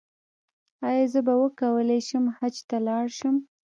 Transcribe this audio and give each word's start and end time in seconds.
ایا 0.87 1.05
زه 1.13 1.19
به 1.27 1.33
وکولی 1.43 1.99
شم 2.07 2.25
حج 2.37 2.55
ته 2.69 2.77
لاړ 2.87 3.05
شم؟ 3.17 3.35